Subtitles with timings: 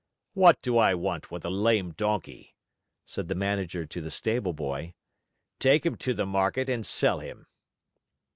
[0.33, 2.55] "What do I want with a lame donkey?"
[3.05, 4.95] said the Manager to the stableboy.
[5.59, 7.45] "Take him to the market and sell him."